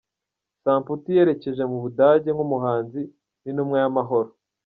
[0.63, 3.01] Samputu yerekeje mu Budage nk’umuhanzi
[3.43, 4.29] n’intumwa y’amahoro